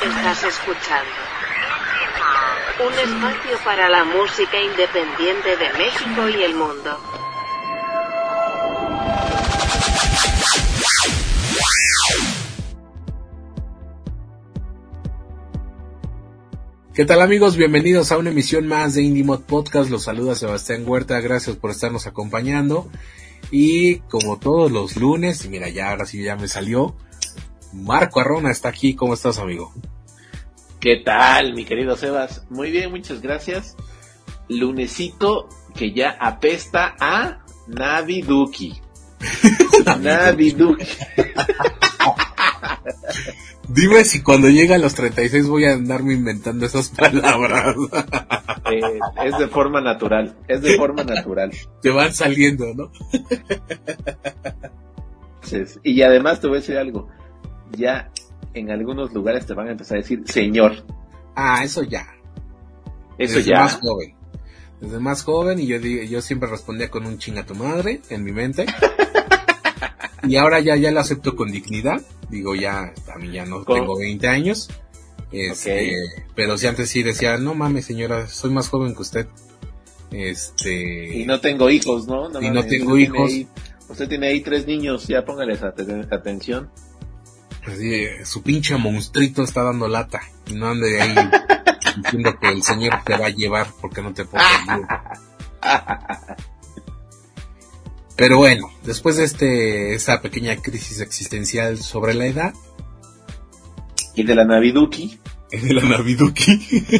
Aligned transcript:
Estás 0.00 0.44
escuchando 0.44 1.10
un 2.86 2.92
espacio 2.92 3.58
para 3.64 3.88
la 3.88 4.04
música 4.04 4.56
independiente 4.62 5.56
de 5.56 5.72
México 5.76 6.28
y 6.28 6.42
el 6.44 6.54
mundo. 6.54 6.96
¿Qué 16.94 17.04
tal 17.04 17.20
amigos? 17.20 17.56
Bienvenidos 17.56 18.12
a 18.12 18.18
una 18.18 18.30
emisión 18.30 18.68
más 18.68 18.94
de 18.94 19.02
IndieMod 19.02 19.40
Podcast. 19.40 19.90
Los 19.90 20.04
saluda 20.04 20.36
Sebastián 20.36 20.84
Huerta. 20.86 21.20
Gracias 21.20 21.56
por 21.56 21.72
estarnos 21.72 22.06
acompañando. 22.06 22.88
Y 23.50 23.96
como 24.10 24.38
todos 24.38 24.70
los 24.70 24.96
lunes, 24.96 25.48
mira, 25.48 25.68
ya 25.68 25.90
ahora 25.90 26.06
sí 26.06 26.22
ya 26.22 26.36
me 26.36 26.46
salió, 26.46 26.94
Marco 27.72 28.20
Arrona 28.20 28.50
está 28.50 28.68
aquí. 28.68 28.94
¿Cómo 28.94 29.14
estás, 29.14 29.38
amigo? 29.38 29.72
¿Qué 30.80 31.02
tal, 31.04 31.54
mi 31.54 31.64
querido 31.64 31.96
Sebas? 31.96 32.44
Muy 32.50 32.70
bien, 32.70 32.90
muchas 32.90 33.20
gracias. 33.20 33.76
Lunesito 34.48 35.48
que 35.74 35.92
ya 35.92 36.16
apesta 36.20 36.94
a 37.00 37.44
Naviduki. 37.66 38.80
Naviduki. 40.00 40.86
Dime 43.68 44.04
si 44.04 44.22
cuando 44.22 44.48
llega 44.48 44.76
a 44.76 44.78
los 44.78 44.94
36 44.94 45.46
voy 45.46 45.66
a 45.66 45.74
andarme 45.74 46.14
inventando 46.14 46.64
esas 46.64 46.88
palabras. 46.88 47.76
Eh, 48.70 48.80
es 49.24 49.38
de 49.38 49.48
forma 49.48 49.82
natural, 49.82 50.36
es 50.48 50.62
de 50.62 50.76
forma 50.76 51.04
natural. 51.04 51.50
Te 51.82 51.90
van 51.90 52.14
saliendo, 52.14 52.72
¿no? 52.74 52.90
y 55.82 56.02
además 56.02 56.40
te 56.40 56.46
voy 56.46 56.56
a 56.56 56.60
decir 56.60 56.78
algo. 56.78 57.08
Ya 57.72 58.10
en 58.54 58.70
algunos 58.70 59.12
lugares 59.12 59.46
te 59.46 59.54
van 59.54 59.68
a 59.68 59.72
empezar 59.72 59.98
a 59.98 60.00
decir 60.00 60.22
señor. 60.26 60.84
Ah, 61.34 61.62
eso 61.64 61.82
ya. 61.82 62.06
Eso 63.18 63.36
Desde 63.38 63.50
ya. 63.50 63.60
más 63.60 63.74
joven. 63.80 64.14
Desde 64.80 64.98
más 65.00 65.22
joven 65.24 65.58
y 65.58 65.66
yo, 65.66 65.76
yo 65.78 66.22
siempre 66.22 66.48
respondía 66.48 66.88
con 66.90 67.04
un 67.06 67.18
chinga 67.18 67.44
tu 67.44 67.54
madre 67.54 68.00
en 68.10 68.22
mi 68.24 68.32
mente. 68.32 68.64
y 70.22 70.36
ahora 70.36 70.60
ya, 70.60 70.76
ya 70.76 70.90
lo 70.90 71.00
acepto 71.00 71.34
con 71.36 71.50
dignidad. 71.50 72.00
Digo, 72.30 72.54
ya, 72.54 72.92
a 73.12 73.18
mí 73.18 73.32
ya 73.32 73.44
no 73.46 73.64
tengo 73.64 73.98
20 73.98 74.28
años. 74.28 74.68
Este, 75.32 75.92
pero 76.34 76.56
si 76.56 76.66
antes 76.66 76.88
sí 76.90 77.02
decía, 77.02 77.36
no 77.38 77.54
mames 77.54 77.84
señora, 77.86 78.26
soy 78.28 78.50
más 78.50 78.68
joven 78.68 78.94
que 78.94 79.02
usted. 79.02 79.26
Este, 80.10 81.18
Y 81.18 81.26
no 81.26 81.40
tengo 81.40 81.68
hijos, 81.70 82.06
¿no? 82.06 82.28
Y 82.28 82.32
no 82.32 82.38
tengo 82.40 82.60
usted 82.60 82.70
tiene 82.78 83.02
hijos. 83.02 83.30
ahí- 83.30 83.48
usted 83.88 84.08
tiene 84.08 84.28
ahí 84.28 84.40
tres 84.40 84.66
niños, 84.66 85.06
ya 85.06 85.24
póngales 85.24 85.60
aten- 85.62 86.08
atención. 86.12 86.70
Así, 87.70 87.94
eh, 87.94 88.24
su 88.24 88.42
pinche 88.42 88.76
monstruito 88.76 89.42
está 89.42 89.62
dando 89.62 89.88
lata. 89.88 90.20
Y 90.46 90.54
no 90.54 90.68
ande 90.68 91.00
ahí 91.00 91.14
diciendo 92.02 92.38
que 92.38 92.48
el 92.48 92.62
señor 92.62 93.02
te 93.04 93.16
va 93.16 93.26
a 93.26 93.30
llevar 93.30 93.68
porque 93.80 94.02
no 94.02 94.12
te 94.12 94.24
bien. 94.24 94.86
Pero 98.18 98.38
bueno, 98.38 98.68
después 98.82 99.16
de 99.16 99.22
este, 99.22 99.94
esa 99.94 100.20
pequeña 100.20 100.56
crisis 100.56 101.00
existencial 101.00 101.78
sobre 101.78 102.14
la 102.14 102.26
edad, 102.26 102.52
Y 104.16 104.24
de 104.24 104.34
la 104.34 104.44
Naviduki. 104.44 105.20
de 105.52 105.72
la 105.72 105.82
Naviduki, 105.82 106.66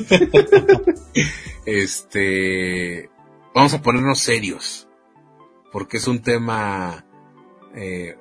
este, 1.66 3.10
vamos 3.52 3.74
a 3.74 3.82
ponernos 3.82 4.20
serios, 4.20 4.86
porque 5.72 5.96
es 5.96 6.06
un 6.06 6.22
tema 6.22 7.04
eh, 7.74 8.16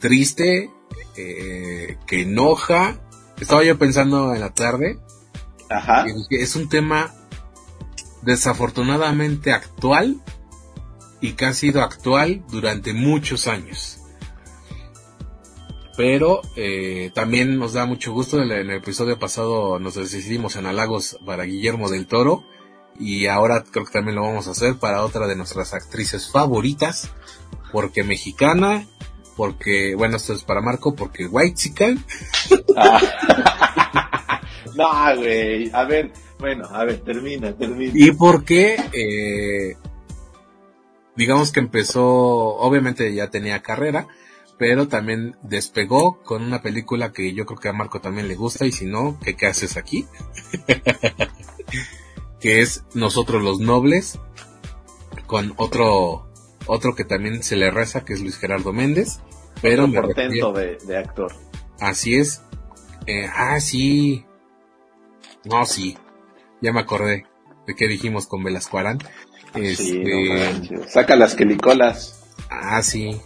triste, 0.00 0.72
eh, 1.16 1.96
que 2.06 2.22
enoja. 2.22 3.00
Estaba 3.40 3.64
yo 3.64 3.78
pensando 3.78 4.34
en 4.34 4.40
la 4.40 4.50
tarde, 4.50 4.98
Ajá. 5.70 6.04
es 6.30 6.56
un 6.56 6.68
tema 6.68 7.14
desafortunadamente 8.22 9.52
actual 9.52 10.20
y 11.20 11.32
que 11.32 11.46
ha 11.46 11.54
sido 11.54 11.82
actual 11.82 12.44
durante 12.50 12.92
muchos 12.92 13.46
años. 13.46 14.00
Pero 15.96 16.40
eh, 16.56 17.10
también 17.14 17.58
nos 17.58 17.74
da 17.74 17.84
mucho 17.84 18.12
gusto. 18.12 18.38
En 18.38 18.44
el, 18.44 18.52
en 18.52 18.70
el 18.70 18.76
episodio 18.78 19.18
pasado 19.18 19.78
nos 19.78 19.96
decidimos 19.96 20.56
en 20.56 20.66
halagos 20.66 21.18
para 21.26 21.44
Guillermo 21.44 21.90
del 21.90 22.06
Toro. 22.06 22.44
Y 22.98 23.26
ahora 23.26 23.64
creo 23.70 23.84
que 23.84 23.92
también 23.92 24.16
lo 24.16 24.22
vamos 24.22 24.46
a 24.48 24.52
hacer 24.52 24.76
para 24.76 25.04
otra 25.04 25.26
de 25.26 25.36
nuestras 25.36 25.74
actrices 25.74 26.30
favoritas. 26.30 27.10
Porque 27.70 28.02
mexicana. 28.02 28.86
Porque, 29.36 29.94
bueno, 29.94 30.16
esto 30.16 30.32
es 30.32 30.44
para 30.44 30.60
Marco. 30.60 30.94
Porque 30.94 31.26
White 31.26 31.96
Ah. 32.76 33.00
no, 34.76 35.16
güey. 35.16 35.70
A 35.72 35.84
ver, 35.84 36.12
bueno, 36.38 36.66
a 36.70 36.84
ver, 36.84 37.00
termina, 37.00 37.52
termina. 37.52 37.92
Y 37.94 38.12
porque, 38.12 38.76
eh, 38.92 39.76
digamos 41.16 41.52
que 41.52 41.60
empezó, 41.60 42.06
obviamente 42.06 43.12
ya 43.14 43.28
tenía 43.28 43.62
carrera, 43.62 44.08
pero 44.58 44.88
también 44.88 45.36
despegó 45.42 46.22
con 46.22 46.42
una 46.42 46.62
película 46.62 47.12
que 47.12 47.34
yo 47.34 47.46
creo 47.46 47.58
que 47.58 47.68
a 47.68 47.72
Marco 47.72 48.00
también 48.00 48.28
le 48.28 48.36
gusta 48.36 48.66
y 48.66 48.72
si 48.72 48.86
no, 48.86 49.18
¿qué, 49.22 49.36
qué 49.36 49.46
haces 49.46 49.76
aquí? 49.76 50.06
que 52.40 52.60
es 52.60 52.84
Nosotros 52.94 53.42
los 53.42 53.60
Nobles, 53.60 54.18
con 55.26 55.52
otro, 55.56 56.29
otro 56.66 56.94
que 56.94 57.04
también 57.04 57.42
se 57.42 57.56
le 57.56 57.70
reza, 57.70 58.04
que 58.04 58.12
es 58.14 58.20
Luis 58.20 58.38
Gerardo 58.38 58.72
Méndez, 58.72 59.20
pero 59.62 59.86
me 59.86 60.00
portento 60.00 60.52
de, 60.52 60.78
de 60.86 60.96
actor. 60.96 61.32
así 61.80 62.14
es, 62.14 62.42
Eh, 63.06 63.26
ah, 63.34 63.58
sí, 63.60 64.24
no, 65.44 65.64
sí, 65.64 65.96
ya 66.60 66.72
me 66.72 66.80
acordé 66.80 67.24
de 67.66 67.74
qué 67.74 67.88
dijimos 67.88 68.26
con 68.26 68.44
Velasco 68.44 68.78
Arán. 68.78 68.98
Sí, 69.54 69.58
no 69.58 69.62
Este, 69.64 70.38
manches. 70.38 70.92
Saca 70.92 71.16
las 71.16 71.34
quelicolas. 71.34 72.22
ah, 72.50 72.82
sí. 72.82 73.20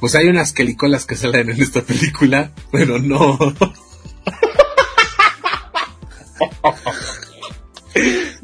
Pues 0.00 0.14
hay 0.14 0.28
unas 0.28 0.52
quelicolas 0.52 1.06
que 1.06 1.16
salen 1.16 1.48
en 1.50 1.62
esta 1.62 1.80
película, 1.82 2.52
pero 2.70 2.98
no. 2.98 3.38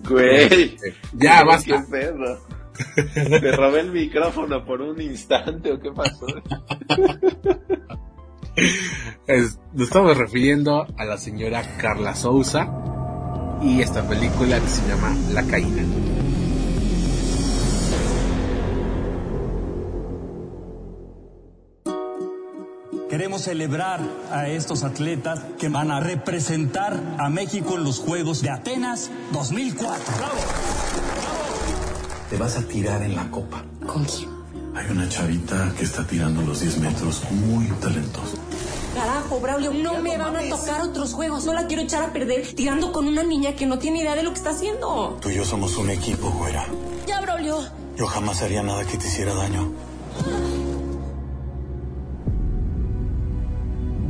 Güey. 0.08 0.76
ya, 1.12 1.38
¿Qué 1.38 1.44
basta. 1.44 1.86
¿Te 3.14 3.52
robé 3.56 3.80
el 3.80 3.92
micrófono 3.92 4.64
por 4.64 4.80
un 4.82 5.00
instante 5.00 5.72
o 5.72 5.80
qué 5.80 5.90
pasó? 5.92 6.26
Es- 9.26 9.58
nos 9.72 9.88
estamos 9.88 10.16
refiriendo 10.16 10.86
a 10.96 11.04
la 11.04 11.16
señora 11.18 11.62
Carla 11.78 12.14
Souza 12.14 12.68
y 13.62 13.80
esta 13.80 14.06
película 14.08 14.58
que 14.60 14.68
se 14.68 14.86
llama 14.88 15.14
La 15.32 15.42
Caína. 15.44 15.82
Queremos 23.08 23.42
celebrar 23.42 24.00
a 24.30 24.48
estos 24.48 24.84
atletas 24.84 25.40
que 25.58 25.68
van 25.68 25.90
a 25.90 26.00
representar 26.00 26.98
a 27.18 27.28
México 27.28 27.76
en 27.76 27.84
los 27.84 27.98
Juegos 27.98 28.40
de 28.40 28.48
Atenas 28.50 29.10
2004. 29.32 29.92
Te 32.32 32.38
vas 32.38 32.56
a 32.56 32.62
tirar 32.62 33.02
en 33.02 33.14
la 33.14 33.30
copa. 33.30 33.62
¿Con 33.86 34.06
quién? 34.06 34.30
Hay 34.74 34.90
una 34.90 35.06
chavita 35.06 35.70
que 35.76 35.84
está 35.84 36.06
tirando 36.06 36.40
los 36.40 36.60
10 36.60 36.78
metros 36.78 37.20
muy 37.30 37.66
talentosa. 37.72 38.38
Carajo, 38.94 39.38
Braulio, 39.38 39.74
no 39.74 40.00
me 40.00 40.16
van 40.16 40.34
a 40.36 40.48
tocar 40.48 40.80
otros 40.80 41.12
juegos. 41.12 41.44
No 41.44 41.52
la 41.52 41.66
quiero 41.66 41.82
echar 41.82 42.04
a 42.04 42.12
perder 42.14 42.54
tirando 42.54 42.90
con 42.90 43.06
una 43.06 43.22
niña 43.22 43.54
que 43.54 43.66
no 43.66 43.78
tiene 43.78 44.00
idea 44.00 44.14
de 44.14 44.22
lo 44.22 44.30
que 44.30 44.38
está 44.38 44.48
haciendo. 44.48 45.18
Tú 45.20 45.28
y 45.28 45.34
yo 45.34 45.44
somos 45.44 45.76
un 45.76 45.90
equipo, 45.90 46.30
güera. 46.30 46.64
Ya, 47.06 47.20
Braulio. 47.20 47.58
Yo 47.98 48.06
jamás 48.06 48.40
haría 48.40 48.62
nada 48.62 48.82
que 48.86 48.96
te 48.96 49.08
hiciera 49.08 49.34
daño. 49.34 49.70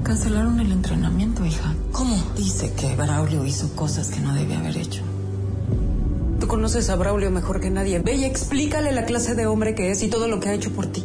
Cancelaron 0.05 0.61
el 0.61 0.71
entrenamiento, 0.71 1.45
hija. 1.45 1.75
¿Cómo? 1.91 2.15
Dice 2.37 2.73
que 2.75 2.95
Braulio 2.95 3.45
hizo 3.45 3.75
cosas 3.75 4.11
que 4.11 4.21
no 4.21 4.33
debía 4.33 4.61
haber 4.61 4.77
hecho. 4.77 5.03
Conoces 6.53 6.91
a 6.91 6.97
Braulio 6.97 7.31
mejor 7.31 7.61
que 7.61 7.71
nadie. 7.71 7.99
Ve 8.01 8.13
y 8.13 8.25
explícale 8.25 8.93
la 8.93 9.07
clase 9.07 9.35
de 9.35 9.47
hombre 9.47 9.75
que 9.75 9.91
es 9.91 10.03
y 10.03 10.09
todo 10.09 10.29
lo 10.29 10.39
que 10.39 10.51
ha 10.51 10.53
hecho 10.53 10.71
por 10.71 10.85
ti. 10.87 11.03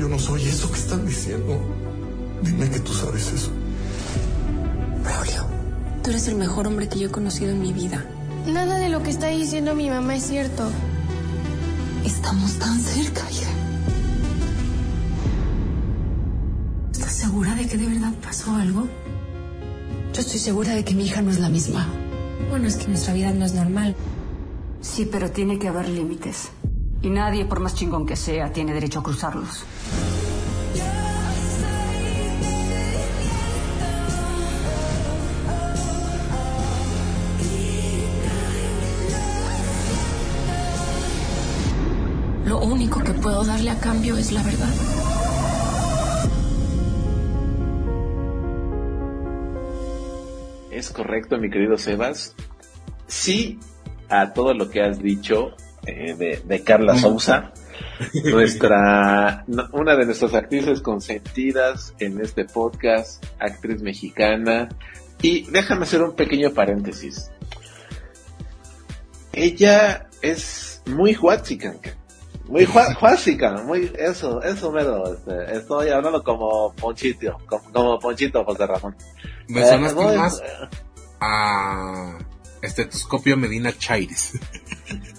Yo 0.00 0.08
no 0.08 0.18
soy 0.18 0.42
eso 0.42 0.68
que 0.72 0.80
están 0.80 1.06
diciendo. 1.06 1.56
Dime 2.42 2.68
que 2.70 2.80
tú 2.80 2.92
sabes 2.92 3.32
eso. 3.32 3.52
Braulio, 5.04 5.46
tú 6.02 6.10
eres 6.10 6.26
el 6.26 6.34
mejor 6.34 6.66
hombre 6.66 6.88
que 6.88 6.98
yo 6.98 7.06
he 7.06 7.10
conocido 7.12 7.52
en 7.52 7.60
mi 7.60 7.72
vida. 7.72 8.04
Nada 8.48 8.78
de 8.78 8.88
lo 8.88 9.04
que 9.04 9.10
está 9.10 9.28
diciendo 9.28 9.76
mi 9.76 9.88
mamá 9.88 10.16
es 10.16 10.24
cierto. 10.24 10.68
Estamos 12.04 12.54
tan 12.54 12.80
cerca, 12.80 13.30
hija. 13.30 13.50
¿Estás 16.90 17.12
segura 17.12 17.54
de 17.54 17.68
que 17.68 17.76
de 17.76 17.86
verdad 17.86 18.12
pasó 18.24 18.56
algo? 18.56 18.88
Yo 20.14 20.20
estoy 20.20 20.40
segura 20.40 20.74
de 20.74 20.84
que 20.84 20.96
mi 20.96 21.06
hija 21.06 21.22
no 21.22 21.30
es 21.30 21.38
la 21.38 21.48
misma. 21.48 21.86
Bueno, 22.50 22.66
es 22.66 22.76
que 22.76 22.88
nuestra 22.88 23.14
vida 23.14 23.32
no 23.32 23.44
es 23.44 23.54
normal. 23.54 23.94
Sí, 24.80 25.08
pero 25.10 25.30
tiene 25.30 25.58
que 25.58 25.68
haber 25.68 25.88
límites. 25.88 26.50
Y 27.02 27.10
nadie, 27.10 27.44
por 27.44 27.60
más 27.60 27.74
chingón 27.74 28.06
que 28.06 28.16
sea, 28.16 28.52
tiene 28.52 28.72
derecho 28.72 29.00
a 29.00 29.02
cruzarlos. 29.02 29.64
Lo 42.44 42.60
único 42.60 43.00
que 43.00 43.12
puedo 43.12 43.44
darle 43.44 43.70
a 43.70 43.78
cambio 43.78 44.16
es 44.16 44.32
la 44.32 44.42
verdad. 44.42 44.72
Es 50.88 50.94
correcto, 50.94 51.36
mi 51.36 51.50
querido 51.50 51.76
Sebas. 51.76 52.34
Sí, 53.06 53.58
a 54.08 54.32
todo 54.32 54.54
lo 54.54 54.70
que 54.70 54.80
has 54.80 54.98
dicho 55.02 55.50
eh, 55.84 56.14
de, 56.14 56.42
de 56.42 56.64
Carla 56.64 56.96
Sousa, 56.96 57.52
nuestra, 58.24 59.44
una 59.72 59.96
de 59.96 60.06
nuestras 60.06 60.32
actrices 60.32 60.80
consentidas 60.80 61.94
en 61.98 62.18
este 62.22 62.46
podcast, 62.46 63.22
actriz 63.38 63.82
mexicana. 63.82 64.70
Y 65.20 65.42
déjame 65.50 65.82
hacer 65.82 66.02
un 66.02 66.16
pequeño 66.16 66.54
paréntesis. 66.54 67.30
Ella 69.34 70.08
es 70.22 70.80
muy 70.86 71.14
huachica, 71.14 71.74
muy 72.48 72.64
huachica, 72.64 73.62
muy, 73.62 73.92
eso, 73.98 74.42
eso 74.42 74.72
mero, 74.72 75.12
este, 75.12 75.56
estoy 75.56 75.90
hablando 75.90 76.24
como 76.24 76.72
Ponchito, 76.74 77.38
como, 77.46 77.72
como 77.72 77.98
Ponchito 77.98 78.44
José 78.44 78.66
Ramón. 78.66 78.96
Me 79.48 79.60
Eh, 79.60 79.66
sonaste 79.66 80.16
más 80.16 80.42
a 81.20 82.18
estetoscopio 82.62 83.36
Medina 83.36 83.70
Chaires. 83.72 84.38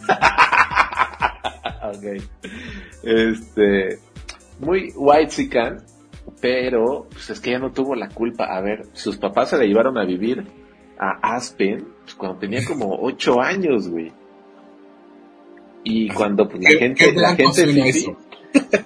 ok. 1.83 2.23
Este, 3.03 3.99
muy 4.59 4.91
white 4.95 5.31
chican, 5.31 5.83
pero 6.41 7.07
pues 7.11 7.29
es 7.29 7.39
que 7.39 7.51
ella 7.51 7.59
no 7.59 7.71
tuvo 7.71 7.95
la 7.95 8.09
culpa. 8.09 8.45
A 8.45 8.61
ver, 8.61 8.87
sus 8.93 9.17
papás 9.17 9.49
se 9.49 9.57
la 9.57 9.65
llevaron 9.65 9.97
a 9.97 10.05
vivir 10.05 10.45
a 10.97 11.35
Aspen 11.35 11.87
pues, 12.03 12.15
cuando 12.15 12.39
tenía 12.39 12.65
como 12.65 12.97
ocho 13.01 13.39
años, 13.39 13.87
güey. 13.87 14.11
Y 15.83 16.09
cuando 16.09 16.47
pues, 16.47 16.61
la 16.63 16.69
¿Qué- 16.71 16.77
gente, 16.77 17.13
la 17.13 17.35
gente 17.35 17.65
fifí, 17.67 18.15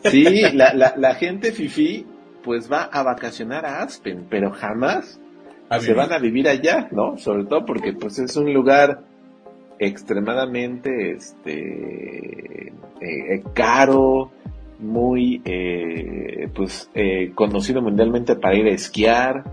sí, 0.06 0.42
la, 0.54 0.74
la, 0.74 0.94
la 0.98 1.16
gente 1.16 1.52
fifi, 1.52 2.06
pues 2.44 2.72
va 2.72 2.84
a 2.84 3.04
vacacionar 3.04 3.66
a 3.66 3.82
Aspen, 3.84 4.26
pero 4.30 4.52
jamás 4.52 5.20
se 5.80 5.94
van 5.94 6.14
a 6.14 6.20
vivir 6.20 6.48
allá, 6.48 6.88
¿no? 6.92 7.18
Sobre 7.18 7.46
todo 7.46 7.66
porque 7.66 7.94
pues 7.94 8.20
es 8.20 8.36
un 8.38 8.54
lugar 8.54 9.02
extremadamente 9.80 11.12
este 11.12 12.68
eh, 12.68 12.74
eh, 13.02 13.44
caro, 13.54 14.32
muy 14.80 15.42
eh, 15.46 16.48
pues 16.54 16.90
eh, 16.94 17.32
conocido 17.34 17.82
mundialmente 17.82 18.36
para 18.36 18.56
ir 18.56 18.68
a 18.68 18.72
esquiar, 18.72 19.44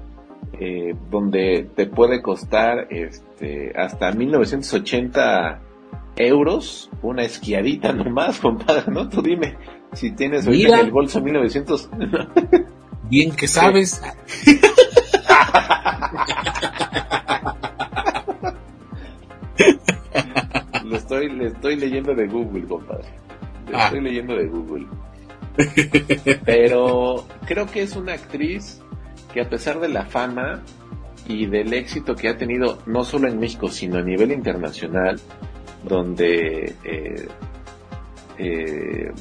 donde 1.10 1.68
te 1.74 1.86
puede 1.86 2.20
costar 2.20 2.86
este 2.90 3.72
hasta 3.74 4.12
1980 4.12 5.60
euros 6.16 6.90
una 7.02 7.22
esquiadita 7.22 7.92
nomás, 7.94 8.40
compadre, 8.40 8.90
¿no? 8.92 9.08
Tú 9.08 9.22
dime 9.22 9.56
si 9.92 10.12
tienes 10.12 10.46
ahorita 10.46 10.66
Mira. 10.68 10.80
en 10.80 10.86
el 10.86 10.92
bolso 10.92 11.20
1900 11.20 11.90
Bien 13.08 13.34
que 13.34 13.48
sabes. 13.48 14.00
Lo 20.84 20.96
estoy, 20.96 21.28
le 21.30 21.46
estoy 21.48 21.76
leyendo 21.76 22.14
de 22.14 22.26
Google, 22.26 22.64
compadre. 22.66 23.08
Le 23.68 23.76
Ah. 23.76 23.84
estoy 23.86 24.00
leyendo 24.00 24.34
de 24.36 24.46
Google. 24.46 24.86
Pero 26.44 27.26
creo 27.46 27.66
que 27.66 27.82
es 27.82 27.94
una 27.96 28.14
actriz 28.14 28.80
que 29.32 29.40
a 29.40 29.48
pesar 29.48 29.78
de 29.80 29.88
la 29.88 30.04
fama 30.06 30.62
y 31.28 31.46
del 31.46 31.72
éxito 31.72 32.14
que 32.16 32.28
ha 32.28 32.36
tenido 32.36 32.78
no 32.86 33.04
solo 33.04 33.28
en 33.28 33.38
México, 33.38 33.68
sino 33.68 33.98
a 33.98 34.02
nivel 34.02 34.32
internacional, 34.32 35.20
donde 35.84 36.74
eh, 36.84 37.28
eh, 38.38 39.12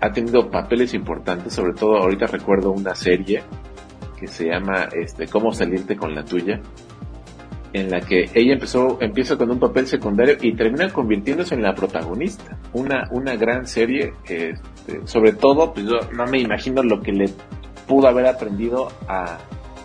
ha 0.00 0.12
tenido 0.12 0.50
papeles 0.50 0.94
importantes, 0.94 1.54
sobre 1.54 1.74
todo 1.74 1.96
ahorita 1.96 2.26
recuerdo 2.26 2.70
una 2.70 2.94
serie 2.94 3.42
que 4.18 4.26
se 4.26 4.46
llama 4.46 4.88
este 4.92 5.26
Cómo 5.26 5.52
salirte 5.52 5.96
con 5.96 6.14
la 6.14 6.24
tuya, 6.24 6.60
en 7.72 7.90
la 7.90 8.00
que 8.00 8.28
ella 8.34 8.54
empezó, 8.54 8.98
empieza 9.00 9.36
con 9.36 9.50
un 9.50 9.58
papel 9.58 9.86
secundario 9.86 10.36
y 10.40 10.54
termina 10.54 10.88
convirtiéndose 10.90 11.54
en 11.54 11.62
la 11.62 11.74
protagonista. 11.74 12.58
Una, 12.72 13.08
una 13.12 13.36
gran 13.36 13.66
serie, 13.66 14.12
este, 14.24 15.06
sobre 15.06 15.32
todo, 15.32 15.72
pues 15.72 15.86
yo 15.86 15.98
no 16.12 16.26
me 16.26 16.40
imagino 16.40 16.82
lo 16.82 17.00
que 17.00 17.12
le 17.12 17.26
pudo 17.86 18.08
haber 18.08 18.26
aprendido 18.26 18.88
a, 19.06 19.38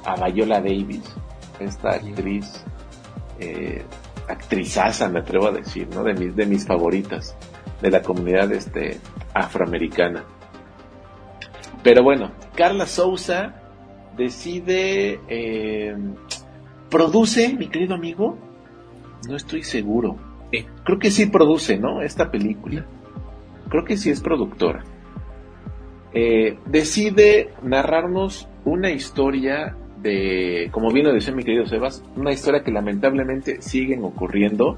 a 0.06 0.30
Viola 0.30 0.60
Davis, 0.60 1.16
esta 1.60 1.92
actriz, 1.92 2.64
eh, 3.40 3.84
actrizaza, 4.28 5.10
me 5.10 5.20
atrevo 5.20 5.48
a 5.48 5.52
decir, 5.52 5.88
¿no? 5.94 6.04
De 6.04 6.14
mis, 6.14 6.36
de 6.36 6.46
mis 6.46 6.66
favoritas, 6.66 7.36
de 7.82 7.92
la 7.92 8.02
comunidad 8.02 8.52
este, 8.52 9.00
afroamericana. 9.34 10.24
Pero 11.84 12.04
bueno, 12.04 12.32
Carla 12.56 12.88
Souza 12.88 13.54
decide 14.18 15.20
eh, 15.28 15.96
¿Produce, 16.90 17.54
mi 17.54 17.68
querido 17.68 17.96
amigo? 17.96 18.38
No 19.28 19.36
estoy 19.36 19.64
seguro. 19.64 20.18
Eh. 20.52 20.66
Creo 20.84 21.00
que 21.00 21.12
sí 21.12 21.26
produce, 21.26 21.78
¿no? 21.78 22.02
Esta 22.02 22.32
película. 22.32 22.86
Creo 23.70 23.84
que 23.84 23.98
sí 23.98 24.12
es 24.12 24.22
productora. 24.22 24.84
Eh, 26.14 26.58
decide 26.66 27.54
narrarnos 27.64 28.48
una 28.64 28.92
historia 28.92 29.76
como 30.72 30.92
bien 30.92 31.08
lo 31.08 31.14
decía 31.14 31.34
mi 31.34 31.44
querido 31.44 31.66
Sebas, 31.66 32.04
una 32.16 32.32
historia 32.32 32.64
que 32.64 32.72
lamentablemente 32.72 33.62
siguen 33.62 34.04
ocurriendo. 34.04 34.78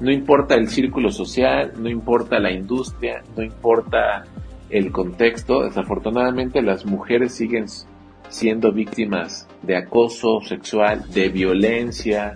No 0.00 0.10
importa 0.10 0.54
el 0.54 0.68
círculo 0.68 1.10
social, 1.10 1.72
no 1.78 1.88
importa 1.88 2.38
la 2.38 2.52
industria, 2.52 3.22
no 3.36 3.42
importa 3.42 4.24
el 4.68 4.92
contexto. 4.92 5.62
Desafortunadamente 5.62 6.60
las 6.62 6.84
mujeres 6.84 7.32
siguen 7.34 7.66
siendo 8.28 8.72
víctimas 8.72 9.48
de 9.62 9.76
acoso 9.76 10.40
sexual, 10.40 11.10
de 11.10 11.28
violencia, 11.28 12.34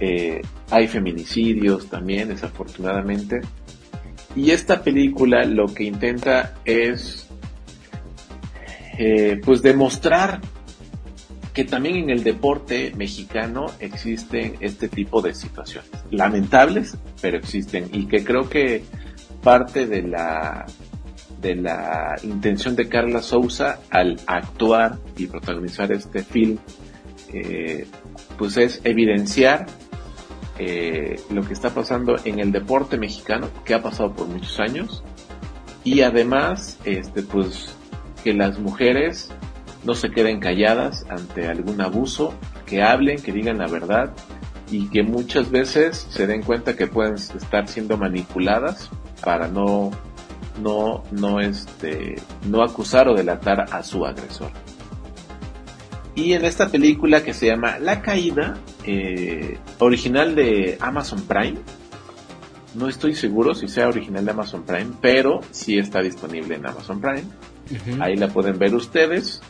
eh, 0.00 0.40
hay 0.70 0.88
feminicidios 0.88 1.88
también, 1.88 2.28
desafortunadamente. 2.28 3.40
Y 4.34 4.50
esta 4.50 4.82
película 4.82 5.44
lo 5.44 5.66
que 5.66 5.84
intenta 5.84 6.54
es, 6.64 7.28
eh, 8.98 9.40
pues, 9.44 9.62
demostrar 9.62 10.40
que 11.52 11.64
también 11.64 11.96
en 11.96 12.10
el 12.10 12.24
deporte 12.24 12.92
mexicano 12.96 13.66
existen 13.78 14.54
este 14.60 14.88
tipo 14.88 15.20
de 15.20 15.34
situaciones. 15.34 15.90
Lamentables, 16.10 16.96
pero 17.20 17.36
existen. 17.36 17.88
Y 17.92 18.06
que 18.06 18.24
creo 18.24 18.48
que 18.48 18.82
parte 19.42 19.86
de 19.86 20.02
la 20.02 20.66
de 21.40 21.56
la 21.56 22.14
intención 22.22 22.76
de 22.76 22.88
Carla 22.88 23.20
Souza 23.20 23.80
al 23.90 24.20
actuar 24.26 24.98
y 25.16 25.26
protagonizar 25.26 25.90
este 25.90 26.22
film, 26.22 26.56
eh, 27.32 27.84
pues 28.38 28.56
es 28.56 28.80
evidenciar 28.84 29.66
eh, 30.58 31.20
lo 31.30 31.42
que 31.42 31.52
está 31.52 31.70
pasando 31.70 32.14
en 32.24 32.38
el 32.38 32.52
deporte 32.52 32.96
mexicano, 32.96 33.48
que 33.64 33.74
ha 33.74 33.82
pasado 33.82 34.14
por 34.14 34.28
muchos 34.28 34.60
años, 34.60 35.02
y 35.82 36.02
además, 36.02 36.78
este, 36.84 37.22
pues, 37.22 37.74
que 38.22 38.32
las 38.32 38.60
mujeres 38.60 39.30
no 39.84 39.94
se 39.94 40.10
queden 40.10 40.40
calladas 40.40 41.06
ante 41.08 41.48
algún 41.48 41.80
abuso, 41.80 42.34
que 42.66 42.82
hablen, 42.82 43.20
que 43.20 43.32
digan 43.32 43.58
la 43.58 43.68
verdad, 43.68 44.12
y 44.70 44.88
que 44.88 45.02
muchas 45.02 45.50
veces 45.50 46.06
se 46.10 46.26
den 46.26 46.42
cuenta 46.42 46.76
que 46.76 46.86
pueden 46.86 47.14
estar 47.14 47.68
siendo 47.68 47.96
manipuladas 47.96 48.90
para 49.22 49.48
no 49.48 49.90
no, 50.60 51.04
no, 51.10 51.40
este, 51.40 52.16
no 52.46 52.62
acusar 52.62 53.08
o 53.08 53.14
delatar 53.14 53.66
a 53.72 53.82
su 53.82 54.04
agresor. 54.04 54.50
Y 56.14 56.34
en 56.34 56.44
esta 56.44 56.68
película 56.68 57.22
que 57.22 57.32
se 57.32 57.46
llama 57.46 57.78
La 57.78 58.02
Caída, 58.02 58.58
eh, 58.84 59.58
original 59.78 60.34
de 60.34 60.76
Amazon 60.80 61.22
Prime, 61.22 61.58
no 62.74 62.88
estoy 62.88 63.14
seguro 63.14 63.54
si 63.54 63.68
sea 63.68 63.88
original 63.88 64.24
de 64.24 64.30
Amazon 64.30 64.64
Prime, 64.64 64.92
pero 65.00 65.40
sí 65.50 65.78
está 65.78 66.00
disponible 66.00 66.56
en 66.56 66.66
Amazon 66.66 67.00
Prime. 67.00 67.24
Ahí 68.00 68.16
la 68.16 68.28
pueden 68.28 68.58
ver 68.58 68.74
ustedes. 68.74 69.40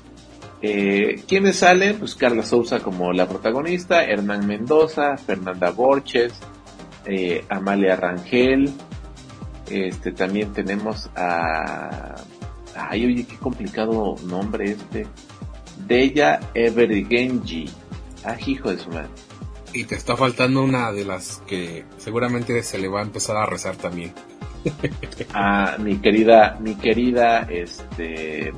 Eh, 0.62 1.22
¿Quiénes 1.26 1.56
salen? 1.56 1.98
Pues 1.98 2.14
Carla 2.14 2.44
Souza 2.44 2.78
como 2.80 3.12
la 3.12 3.28
protagonista, 3.28 4.04
Hernán 4.04 4.46
Mendoza, 4.46 5.16
Fernanda 5.16 5.70
Borches, 5.70 6.34
eh, 7.04 7.44
Amalia 7.48 7.96
Rangel, 7.96 8.72
este 9.68 10.12
también 10.12 10.52
tenemos 10.52 11.10
a 11.16 12.16
ay 12.76 13.06
oye 13.06 13.26
qué 13.26 13.36
complicado 13.36 14.16
nombre 14.26 14.72
este 14.72 15.06
Deya 15.86 16.40
Evergenji 16.54 17.68
ah 18.24 18.36
hijo 18.46 18.70
de 18.70 18.78
su 18.78 18.90
madre 18.90 19.08
Y 19.72 19.84
te 19.84 19.94
está 19.94 20.16
faltando 20.16 20.62
una 20.62 20.92
de 20.92 21.04
las 21.04 21.42
que 21.46 21.84
seguramente 21.96 22.62
se 22.62 22.78
le 22.78 22.88
va 22.88 23.00
a 23.00 23.04
empezar 23.04 23.36
a 23.36 23.46
rezar 23.46 23.76
también. 23.76 24.12
a 25.32 25.76
mi 25.80 25.96
querida 25.96 26.58
mi 26.60 26.74
querida 26.74 27.46
este 27.50 28.52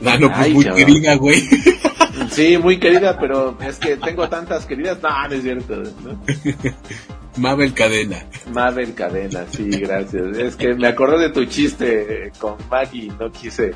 No, 0.00 0.18
no, 0.18 0.28
pues 0.28 0.38
Ay, 0.40 0.54
muy 0.54 0.64
cabrón. 0.64 0.86
querida, 0.86 1.14
güey. 1.16 1.42
sí 2.30 2.58
muy 2.58 2.78
querida 2.78 3.18
pero 3.18 3.56
es 3.60 3.78
que 3.78 3.96
tengo 3.96 4.28
tantas 4.28 4.66
queridas 4.66 4.98
no 5.02 5.28
no 5.28 5.34
es 5.34 5.42
cierto 5.42 5.82
¿no? 6.04 6.20
Mabel 7.36 7.72
Cadena. 7.72 8.24
Mabel 8.52 8.92
Cadena, 8.94 9.46
sí, 9.50 9.70
gracias. 9.70 10.36
Es 10.36 10.56
que 10.56 10.74
me 10.74 10.88
acordé 10.88 11.28
de 11.28 11.30
tu 11.30 11.44
chiste 11.44 12.32
con 12.38 12.56
Maggie, 12.68 13.12
no 13.18 13.30
quise, 13.30 13.72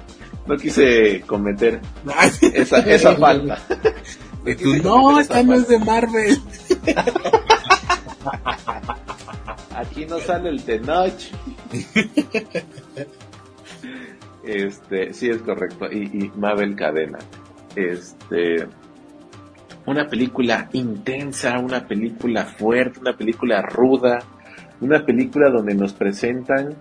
no 0.46 0.56
quise 0.56 1.22
cometer 1.26 1.80
esa, 2.52 2.78
esa 2.78 3.14
falta. 3.16 3.58
Y 4.44 4.54
tú, 4.56 4.76
no, 4.82 5.18
esta 5.20 5.42
no 5.42 5.54
es 5.54 5.68
de 5.68 5.78
Marvel. 5.78 6.38
Aquí 9.74 10.04
no 10.06 10.18
sale 10.20 10.50
el 10.50 10.62
Tenoch. 10.62 11.14
Este, 14.46 15.12
sí 15.12 15.28
es 15.28 15.38
correcto. 15.42 15.86
Y, 15.90 16.24
y 16.24 16.32
Mabel 16.38 16.76
Cadena. 16.76 17.18
Este, 17.74 18.66
una 19.86 20.08
película 20.08 20.68
intensa, 20.72 21.58
una 21.58 21.86
película 21.86 22.44
fuerte, 22.44 23.00
una 23.00 23.16
película 23.16 23.62
ruda, 23.62 24.18
una 24.80 25.04
película 25.04 25.50
donde 25.50 25.74
nos 25.74 25.92
presentan 25.92 26.74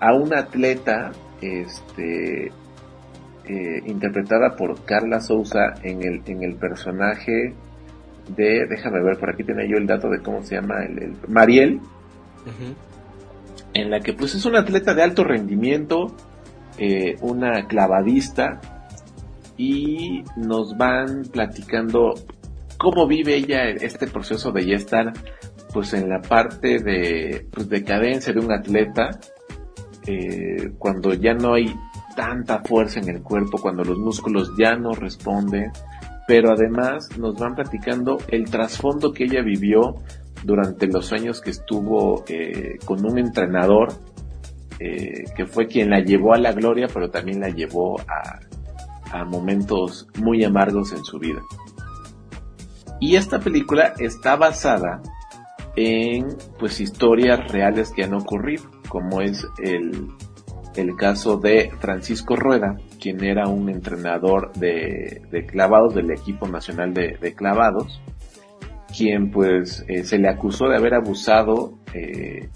a 0.00 0.14
una 0.14 0.40
atleta, 0.40 1.10
este, 1.40 2.46
eh, 3.44 3.82
interpretada 3.86 4.56
por 4.56 4.84
Carla 4.84 5.20
Souza 5.20 5.74
en 5.82 6.02
el, 6.02 6.22
en 6.26 6.42
el 6.42 6.56
personaje 6.56 7.54
de, 8.36 8.66
déjame 8.68 9.02
ver, 9.02 9.18
por 9.18 9.30
aquí 9.30 9.44
tenía 9.44 9.66
yo 9.66 9.76
el 9.76 9.86
dato 9.86 10.08
de 10.08 10.20
cómo 10.20 10.42
se 10.42 10.54
llama, 10.54 10.84
el, 10.84 11.16
Mariel, 11.28 11.80
en 13.74 13.90
la 13.90 14.00
que 14.00 14.12
pues 14.12 14.34
es 14.34 14.46
una 14.46 14.60
atleta 14.60 14.94
de 14.94 15.02
alto 15.02 15.24
rendimiento, 15.24 16.14
eh, 16.78 17.16
una 17.20 17.66
clavadista, 17.66 18.60
y 19.60 20.24
nos 20.36 20.74
van 20.78 21.24
platicando 21.30 22.14
cómo 22.78 23.06
vive 23.06 23.36
ella 23.36 23.68
este 23.68 24.06
proceso 24.06 24.50
de 24.52 24.64
ya 24.64 24.76
estar 24.76 25.12
pues 25.74 25.92
en 25.92 26.08
la 26.08 26.22
parte 26.22 26.78
de 26.78 27.46
pues, 27.52 27.68
decadencia 27.68 28.32
de 28.32 28.40
un 28.40 28.50
atleta 28.52 29.10
eh, 30.06 30.72
cuando 30.78 31.12
ya 31.12 31.34
no 31.34 31.54
hay 31.54 31.66
tanta 32.16 32.62
fuerza 32.62 33.00
en 33.00 33.10
el 33.10 33.22
cuerpo 33.22 33.58
cuando 33.58 33.84
los 33.84 33.98
músculos 33.98 34.50
ya 34.58 34.76
no 34.76 34.92
responden 34.92 35.70
pero 36.26 36.52
además 36.52 37.10
nos 37.18 37.38
van 37.38 37.54
platicando 37.54 38.16
el 38.28 38.50
trasfondo 38.50 39.12
que 39.12 39.24
ella 39.24 39.42
vivió 39.42 39.96
durante 40.42 40.86
los 40.86 41.12
años 41.12 41.42
que 41.42 41.50
estuvo 41.50 42.24
eh, 42.28 42.78
con 42.86 43.04
un 43.04 43.18
entrenador 43.18 43.88
eh, 44.80 45.24
que 45.36 45.44
fue 45.44 45.66
quien 45.66 45.90
la 45.90 46.00
llevó 46.00 46.32
a 46.32 46.38
la 46.38 46.52
gloria 46.52 46.88
pero 46.92 47.10
también 47.10 47.38
la 47.38 47.50
llevó 47.50 48.00
a, 48.00 48.40
momentos 49.26 50.06
muy 50.20 50.44
amargos 50.44 50.92
en 50.92 51.04
su 51.04 51.18
vida. 51.18 51.40
Y 53.00 53.16
esta 53.16 53.40
película 53.40 53.92
está 53.98 54.36
basada 54.36 55.02
en 55.74 56.28
pues 56.60 56.80
historias 56.80 57.50
reales 57.50 57.90
que 57.90 58.04
han 58.04 58.14
ocurrido, 58.14 58.70
como 58.88 59.20
es 59.20 59.44
el, 59.60 60.06
el 60.76 60.94
caso 60.94 61.38
de 61.38 61.72
Francisco 61.80 62.36
Rueda, 62.36 62.76
quien 63.00 63.24
era 63.24 63.48
un 63.48 63.68
entrenador 63.68 64.52
de, 64.52 65.22
de 65.28 65.44
clavados 65.44 65.92
del 65.92 66.12
equipo 66.12 66.46
nacional 66.46 66.94
de, 66.94 67.18
de 67.20 67.34
clavados, 67.34 68.00
quien 68.96 69.32
pues 69.32 69.84
eh, 69.88 70.04
se 70.04 70.18
le 70.18 70.28
acusó 70.28 70.68
de 70.68 70.76
haber 70.76 70.94
abusado 70.94 71.78
eh, 71.94 72.48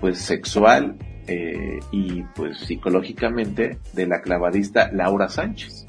pues 0.00 0.18
sexual 0.18 0.96
eh, 1.26 1.80
y 1.90 2.22
pues 2.34 2.58
psicológicamente 2.60 3.78
de 3.92 4.06
la 4.06 4.20
clavadista 4.20 4.90
Laura 4.92 5.28
Sánchez. 5.28 5.86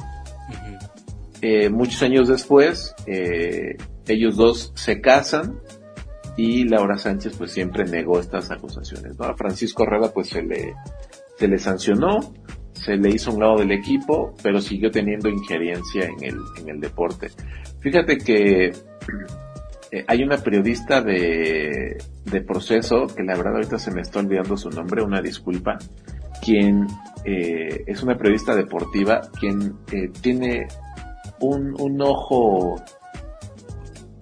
Eh, 1.41 1.69
muchos 1.69 2.01
años 2.01 2.27
después, 2.27 2.95
eh, 3.05 3.77
ellos 4.07 4.35
dos 4.35 4.71
se 4.75 4.99
casan 5.01 5.59
y 6.35 6.67
Laura 6.67 6.97
Sánchez 6.97 7.35
pues 7.37 7.51
siempre 7.51 7.85
negó 7.85 8.19
estas 8.19 8.49
acusaciones. 8.49 9.17
¿no? 9.19 9.25
A 9.25 9.35
Francisco 9.35 9.83
Herrera 9.83 10.11
pues 10.13 10.29
se 10.29 10.41
le, 10.41 10.73
se 11.37 11.47
le 11.47 11.59
sancionó, 11.59 12.19
se 12.73 12.95
le 12.95 13.09
hizo 13.09 13.31
un 13.31 13.41
lado 13.41 13.57
del 13.57 13.71
equipo, 13.71 14.33
pero 14.41 14.59
siguió 14.59 14.89
teniendo 14.89 15.29
injerencia 15.29 16.05
en 16.05 16.23
el, 16.23 16.37
en 16.59 16.69
el 16.69 16.79
deporte. 16.79 17.29
Fíjate 17.79 18.17
que 18.17 18.71
eh, 19.91 20.03
hay 20.07 20.23
una 20.23 20.37
periodista 20.37 21.01
de, 21.01 21.97
de 22.25 22.41
proceso, 22.41 23.07
que 23.07 23.23
la 23.23 23.35
verdad 23.35 23.55
ahorita 23.55 23.79
se 23.79 23.91
me 23.91 24.01
está 24.01 24.19
olvidando 24.19 24.57
su 24.57 24.69
nombre, 24.69 25.03
una 25.03 25.21
disculpa, 25.21 25.77
quien 26.41 26.87
eh, 27.25 27.83
es 27.87 28.03
una 28.03 28.17
periodista 28.17 28.55
deportiva, 28.55 29.21
quien 29.39 29.75
eh, 29.91 30.09
tiene 30.21 30.67
un, 31.39 31.75
un 31.79 32.01
ojo, 32.01 32.75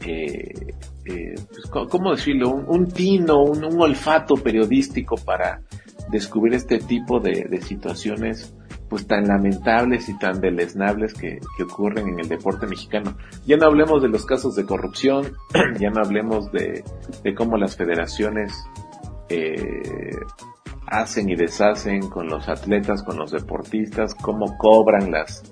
eh, 0.05 0.74
eh, 1.05 1.36
pues, 1.36 1.88
¿cómo 1.89 2.12
decirlo? 2.12 2.50
Un, 2.50 2.88
tino, 2.88 3.43
un, 3.43 3.63
olfato 3.79 4.36
periodístico 4.36 5.15
para 5.17 5.62
descubrir 6.10 6.55
este 6.55 6.79
tipo 6.79 7.19
de, 7.19 7.45
de, 7.50 7.62
situaciones 7.62 8.53
pues 8.89 9.08
tan 9.08 9.27
lamentables 9.27 10.10
y 10.10 10.18
tan 10.18 10.39
deleznables 10.39 11.13
que, 11.13 11.39
que, 11.58 11.63
ocurren 11.63 12.10
en 12.10 12.20
el 12.20 12.30
deporte 12.30 12.68
mexicano. 12.68 13.18
Ya 13.46 13.58
no 13.58 13.65
hablemos 13.65 14.01
de 14.01 14.10
los 14.10 14.25
casos 14.25 14.56
de 14.56 14.65
corrupción, 14.65 15.34
ya 15.80 15.89
no 15.89 16.01
hablemos 16.01 16.51
de, 16.51 16.84
de 17.24 17.36
cómo 17.36 17.58
las 17.58 17.75
federaciones 17.75 18.54
eh, 19.30 20.20
hacen 20.88 21.30
y 21.30 21.36
deshacen 21.36 22.10
con 22.10 22.27
los 22.27 22.48
atletas, 22.48 23.04
con 23.04 23.18
los 23.18 23.32
deportistas, 23.32 24.13
cómo 24.15 24.58
cobran 24.58 25.12
las, 25.12 25.44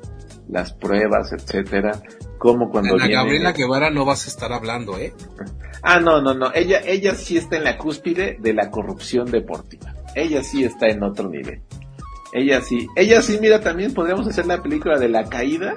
las 0.48 0.74
pruebas, 0.74 1.34
etcétera, 1.34 2.02
como 2.38 2.70
cuando 2.70 2.96
Ana 2.96 3.08
Gabriela 3.08 3.52
Guevara 3.52 3.90
no 3.90 4.06
vas 4.06 4.26
a 4.26 4.30
estar 4.30 4.52
hablando, 4.54 4.98
¿eh? 4.98 5.14
Ah, 5.86 6.00
no, 6.00 6.22
no, 6.22 6.34
no, 6.34 6.50
ella, 6.54 6.80
ella 6.86 7.14
sí 7.14 7.36
está 7.36 7.58
en 7.58 7.66
la 7.66 7.78
cúspide 7.78 8.38
de 8.40 8.54
la 8.54 8.72
corrupción 8.72 9.30
deportiva. 9.30 9.94
Ella 10.16 10.42
sí 10.42 10.64
está 10.64 10.88
en 10.88 11.04
otro 11.04 11.28
nivel. 11.28 11.62
Ella 12.34 12.62
sí, 12.62 12.88
ella 12.96 13.22
sí, 13.22 13.38
mira, 13.40 13.60
también 13.60 13.94
podríamos 13.94 14.28
hacer 14.28 14.48
la 14.48 14.62
película 14.62 14.98
de 14.98 15.08
la 15.08 15.26
caída, 15.26 15.76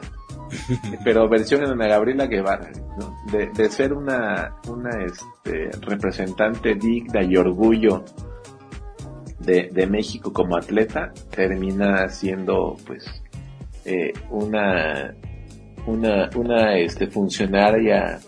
pero 1.04 1.28
versión 1.28 1.62
en 1.62 1.70
Ana 1.70 1.86
Gabriela 1.86 2.26
Guevara, 2.26 2.70
¿no? 2.98 3.14
de, 3.30 3.48
de, 3.48 3.70
ser 3.70 3.92
una, 3.92 4.56
una 4.68 5.04
este, 5.04 5.70
representante 5.82 6.74
digna 6.74 7.22
y 7.22 7.36
orgullo 7.36 8.04
de, 9.40 9.68
de 9.70 9.86
México 9.86 10.32
como 10.32 10.56
atleta, 10.56 11.12
termina 11.30 12.08
siendo, 12.08 12.76
pues, 12.86 13.04
eh, 13.84 14.12
una, 14.30 15.14
una, 15.86 16.30
una 16.36 16.76
este, 16.78 17.06
funcionaria, 17.06 18.18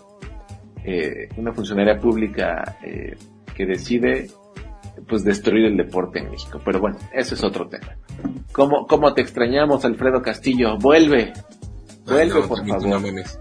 eh, 0.83 1.29
una 1.35 1.51
funcionaria 1.51 1.99
pública 1.99 2.77
eh, 2.83 3.15
que 3.55 3.65
decide 3.65 4.29
pues 5.09 5.23
destruir 5.23 5.65
el 5.65 5.75
deporte 5.77 6.19
en 6.19 6.29
México. 6.31 6.61
Pero 6.63 6.79
bueno, 6.79 6.97
ese 7.13 7.35
es 7.35 7.43
otro 7.43 7.67
tema. 7.67 7.95
¿Cómo, 8.51 8.85
cómo 8.87 9.13
te 9.13 9.21
extrañamos, 9.21 9.83
Alfredo 9.85 10.21
Castillo? 10.21 10.77
Vuelve. 10.77 11.33
Vuelve, 12.05 12.21
Ay, 12.21 12.29
no, 12.29 12.47
por 12.47 12.65
favor. 12.67 13.03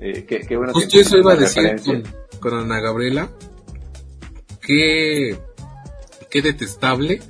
Eh, 0.00 0.26
qué, 0.28 0.40
qué 0.40 0.56
bueno 0.56 0.72
Justo 0.74 0.90
que 0.90 1.00
eso 1.00 1.16
iba 1.16 1.32
a 1.32 1.36
decir 1.36 1.62
referencia. 1.62 2.02
con, 2.40 2.50
con 2.50 2.58
Ana 2.60 2.80
Gabriela. 2.80 3.30
Qué, 4.60 5.38
qué 6.30 6.42
detestable 6.42 7.22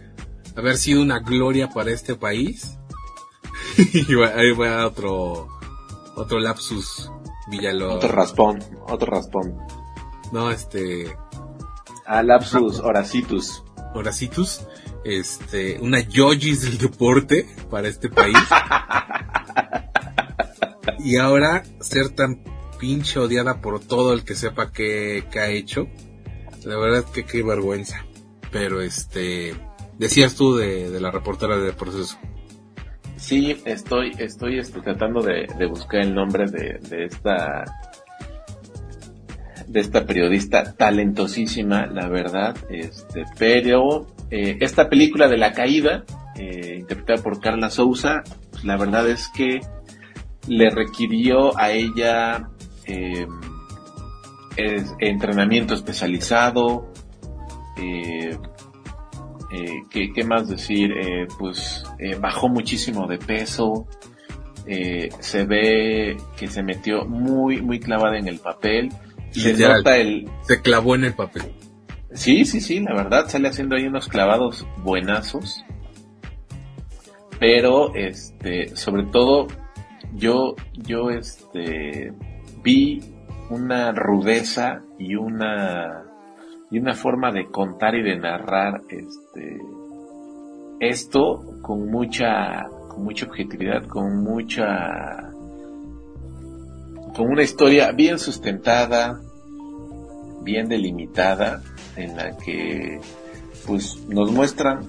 haber 0.56 0.76
sido 0.76 1.02
una 1.02 1.20
gloria 1.20 1.68
para 1.68 1.90
este 1.92 2.14
país. 2.16 2.76
y 3.92 4.14
va- 4.14 4.32
ahí 4.34 4.50
va 4.52 4.86
otro, 4.86 5.48
otro 6.16 6.38
lapsus 6.40 7.10
Villalobos. 7.50 7.96
Otro 7.96 8.08
raspón, 8.08 8.58
otro 8.88 9.10
raspón. 9.12 9.56
No, 10.32 10.50
este, 10.50 11.14
Ah, 12.06 12.22
lapsus 12.22 12.80
horacitus. 12.80 13.62
Horacitus, 13.94 14.66
este, 15.04 15.78
una 15.80 16.00
yogis 16.00 16.62
del 16.62 16.78
deporte 16.78 17.46
para 17.70 17.88
este 17.88 18.08
país. 18.08 18.36
y 20.98 21.16
ahora 21.16 21.62
ser 21.80 22.10
tan 22.10 22.42
pinche 22.78 23.20
odiada 23.20 23.60
por 23.60 23.80
todo 23.80 24.12
el 24.12 24.24
que 24.24 24.34
sepa 24.34 24.72
que, 24.72 25.24
que 25.30 25.38
ha 25.38 25.48
hecho. 25.48 25.86
La 26.64 26.76
verdad 26.76 27.04
que 27.12 27.24
qué 27.24 27.42
vergüenza. 27.42 28.04
Pero 28.50 28.82
este, 28.82 29.54
decías 29.98 30.34
tú 30.34 30.56
de, 30.56 30.90
de 30.90 31.00
la 31.00 31.10
reportera 31.10 31.56
de 31.56 31.72
proceso. 31.72 32.18
Sí, 33.16 33.62
estoy, 33.64 34.12
estoy 34.18 34.58
este, 34.58 34.80
tratando 34.80 35.22
de, 35.22 35.46
de 35.56 35.66
buscar 35.66 36.02
el 36.02 36.14
nombre 36.14 36.50
de, 36.50 36.78
de 36.80 37.06
esta 37.06 37.64
de 39.66 39.80
esta 39.80 40.06
periodista 40.06 40.74
talentosísima, 40.74 41.86
la 41.86 42.08
verdad, 42.08 42.56
este, 42.70 43.24
pero 43.38 44.06
eh, 44.30 44.56
esta 44.60 44.88
película 44.88 45.28
de 45.28 45.36
la 45.38 45.52
caída, 45.52 46.04
eh, 46.36 46.76
interpretada 46.80 47.22
por 47.22 47.40
Carla 47.40 47.70
Souza, 47.70 48.22
pues, 48.50 48.64
la 48.64 48.76
verdad 48.76 49.08
es 49.08 49.28
que 49.36 49.60
le 50.48 50.70
requirió 50.70 51.56
a 51.58 51.70
ella 51.72 52.48
eh, 52.86 53.26
es- 54.56 54.94
entrenamiento 55.00 55.74
especializado, 55.74 56.92
eh, 57.78 58.36
eh, 59.52 59.66
¿qué, 59.90 60.12
qué 60.12 60.24
más 60.24 60.48
decir? 60.48 60.92
Eh, 60.92 61.26
pues 61.38 61.84
eh, 61.98 62.16
bajó 62.20 62.48
muchísimo 62.48 63.06
de 63.06 63.18
peso, 63.18 63.86
eh, 64.66 65.08
se 65.20 65.44
ve 65.44 66.16
que 66.36 66.48
se 66.48 66.62
metió 66.62 67.04
muy, 67.04 67.60
muy 67.62 67.78
clavada 67.80 68.18
en 68.18 68.28
el 68.28 68.38
papel. 68.38 68.90
Se 69.40 69.52
Literal. 69.52 69.78
nota 69.78 69.96
el... 69.96 70.28
Se 70.42 70.60
clavó 70.62 70.94
en 70.94 71.04
el 71.04 71.14
papel. 71.14 71.42
Sí, 72.12 72.44
sí, 72.44 72.60
sí, 72.60 72.80
la 72.80 72.94
verdad, 72.94 73.26
sale 73.28 73.48
haciendo 73.48 73.76
ahí 73.76 73.86
unos 73.86 74.08
clavados 74.08 74.66
buenazos. 74.84 75.64
Pero, 77.40 77.94
este, 77.94 78.76
sobre 78.76 79.04
todo, 79.06 79.48
yo, 80.14 80.54
yo, 80.74 81.10
este, 81.10 82.12
vi 82.62 83.00
una 83.50 83.92
rudeza 83.92 84.80
y 84.98 85.16
una, 85.16 86.04
y 86.70 86.78
una 86.78 86.94
forma 86.94 87.32
de 87.32 87.46
contar 87.46 87.96
y 87.96 88.02
de 88.02 88.16
narrar, 88.16 88.82
este, 88.88 89.58
esto 90.80 91.58
con 91.62 91.90
mucha, 91.90 92.66
con 92.88 93.04
mucha 93.04 93.26
objetividad, 93.26 93.84
con 93.86 94.22
mucha, 94.22 95.32
con 97.14 97.30
una 97.30 97.42
historia 97.42 97.92
bien 97.92 98.18
sustentada, 98.18 99.20
bien 100.42 100.68
delimitada, 100.68 101.62
en 101.96 102.16
la 102.16 102.36
que 102.36 103.00
pues 103.66 103.98
nos 104.08 104.30
muestran 104.32 104.86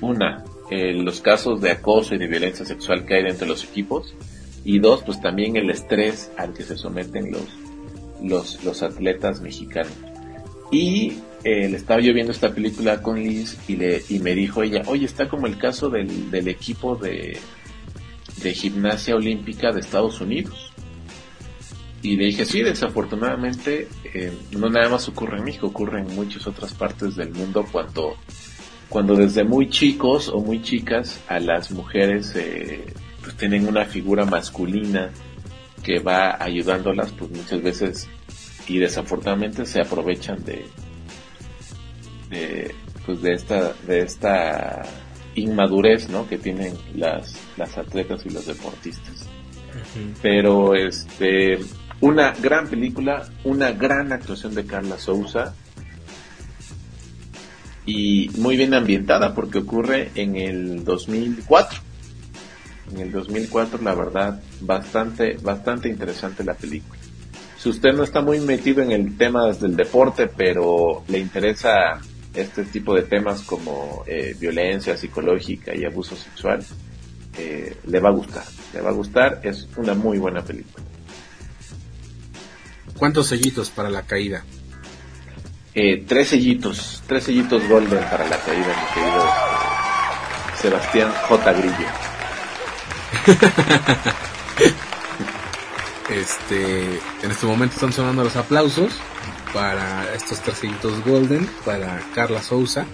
una 0.00 0.44
eh, 0.70 0.94
los 0.94 1.20
casos 1.20 1.60
de 1.60 1.70
acoso 1.72 2.14
y 2.14 2.18
de 2.18 2.26
violencia 2.26 2.64
sexual 2.64 3.04
que 3.04 3.14
hay 3.14 3.24
dentro 3.24 3.46
de 3.46 3.52
los 3.52 3.64
equipos 3.64 4.14
y 4.64 4.78
dos 4.78 5.02
pues 5.02 5.20
también 5.20 5.56
el 5.56 5.68
estrés 5.70 6.30
al 6.36 6.52
que 6.54 6.62
se 6.62 6.76
someten 6.76 7.32
los 7.32 7.46
los, 8.22 8.62
los 8.64 8.82
atletas 8.82 9.40
mexicanos. 9.40 9.92
Y 10.70 11.18
eh, 11.42 11.68
le 11.68 11.76
estaba 11.76 12.00
yo 12.00 12.12
viendo 12.12 12.32
esta 12.32 12.54
película 12.54 13.02
con 13.02 13.18
Liz 13.18 13.58
y 13.66 13.76
le 13.76 14.02
y 14.08 14.18
me 14.20 14.34
dijo 14.34 14.62
ella 14.62 14.82
oye 14.86 15.06
está 15.06 15.28
como 15.28 15.46
el 15.46 15.56
caso 15.58 15.88
del, 15.88 16.30
del 16.30 16.48
equipo 16.48 16.94
de 16.94 17.38
de 18.42 18.54
gimnasia 18.54 19.16
olímpica 19.16 19.72
de 19.72 19.80
Estados 19.80 20.20
Unidos. 20.20 20.72
Y 22.02 22.16
le 22.16 22.26
dije, 22.26 22.46
sí, 22.46 22.62
desafortunadamente, 22.62 23.88
eh, 24.14 24.32
no 24.52 24.70
nada 24.70 24.88
más 24.88 25.06
ocurre 25.08 25.38
en 25.38 25.44
México, 25.44 25.66
ocurre 25.66 26.00
en 26.00 26.14
muchas 26.14 26.46
otras 26.46 26.72
partes 26.72 27.14
del 27.16 27.30
mundo 27.30 27.66
cuando, 27.70 28.16
cuando 28.88 29.14
desde 29.14 29.44
muy 29.44 29.68
chicos 29.68 30.28
o 30.28 30.40
muy 30.40 30.62
chicas 30.62 31.20
a 31.28 31.38
las 31.40 31.70
mujeres 31.70 32.34
eh, 32.36 32.86
pues 33.22 33.36
tienen 33.36 33.68
una 33.68 33.84
figura 33.84 34.24
masculina 34.24 35.10
que 35.82 35.98
va 35.98 36.42
ayudándolas, 36.42 37.12
pues 37.12 37.30
muchas 37.30 37.62
veces 37.62 38.08
y 38.66 38.78
desafortunadamente 38.78 39.66
se 39.66 39.80
aprovechan 39.80 40.42
de, 40.44 40.64
de, 42.30 42.74
pues 43.04 43.20
de 43.20 43.32
esta, 43.32 43.72
de 43.86 44.00
esta 44.00 44.82
inmadurez, 45.40 46.08
¿no? 46.08 46.28
Que 46.28 46.38
tienen 46.38 46.74
las, 46.94 47.36
las 47.56 47.76
atletas 47.78 48.24
y 48.26 48.30
los 48.30 48.46
deportistas. 48.46 49.26
Pero 50.22 50.74
este, 50.74 51.58
una 52.00 52.32
gran 52.32 52.68
película, 52.68 53.28
una 53.44 53.72
gran 53.72 54.12
actuación 54.12 54.54
de 54.54 54.64
Carla 54.64 54.98
Souza 54.98 55.54
y 57.86 58.30
muy 58.36 58.56
bien 58.56 58.74
ambientada 58.74 59.34
porque 59.34 59.58
ocurre 59.58 60.10
en 60.14 60.36
el 60.36 60.84
2004. 60.84 61.80
En 62.92 63.00
el 63.00 63.12
2004, 63.12 63.82
la 63.82 63.94
verdad, 63.94 64.42
bastante, 64.60 65.36
bastante 65.42 65.88
interesante 65.88 66.44
la 66.44 66.54
película. 66.54 67.00
Si 67.56 67.68
usted 67.68 67.92
no 67.92 68.02
está 68.02 68.22
muy 68.22 68.40
metido 68.40 68.82
en 68.82 68.90
el 68.90 69.16
tema 69.16 69.52
del 69.52 69.76
deporte, 69.76 70.28
pero 70.28 71.04
le 71.08 71.18
interesa 71.18 72.00
este 72.34 72.64
tipo 72.64 72.94
de 72.94 73.02
temas 73.02 73.42
como 73.42 74.04
eh, 74.06 74.36
violencia 74.38 74.96
psicológica 74.96 75.74
y 75.74 75.84
abuso 75.84 76.16
sexual, 76.16 76.64
eh, 77.36 77.76
le 77.86 78.00
va 78.00 78.10
a 78.10 78.12
gustar. 78.12 78.44
Le 78.72 78.80
va 78.80 78.90
a 78.90 78.92
gustar, 78.92 79.40
es 79.42 79.68
una 79.76 79.94
muy 79.94 80.18
buena 80.18 80.42
película. 80.42 80.84
¿Cuántos 82.96 83.28
sellitos 83.28 83.70
para 83.70 83.88
la 83.88 84.02
caída? 84.02 84.44
Eh, 85.74 86.04
tres 86.06 86.28
sellitos, 86.28 87.02
tres 87.06 87.24
sellitos 87.24 87.66
golden 87.68 88.04
para 88.04 88.28
la 88.28 88.38
caída, 88.38 88.66
mi 88.66 88.94
querido 88.94 89.24
Sebastián 90.60 91.12
J. 91.28 91.52
Grillo. 91.52 91.86
Este, 96.10 97.00
en 97.22 97.30
este 97.30 97.46
momento 97.46 97.76
están 97.76 97.92
sonando 97.92 98.24
los 98.24 98.34
aplausos 98.34 99.00
para 99.52 100.14
estos 100.14 100.40
tres 100.40 100.58
sellitos 100.58 101.04
golden 101.04 101.48
para 101.64 102.00
Carla 102.14 102.42
Souza. 102.42 102.86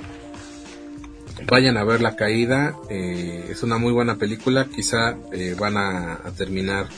Vayan 1.47 1.77
a 1.77 1.85
ver 1.85 2.01
la 2.01 2.17
caída, 2.17 2.77
eh, 2.89 3.49
es 3.51 3.63
una 3.63 3.79
muy 3.79 3.93
buena 3.93 4.17
película, 4.17 4.67
quizá 4.67 5.17
eh, 5.33 5.55
van 5.59 5.77
a, 5.77 6.21
terminar 6.37 6.89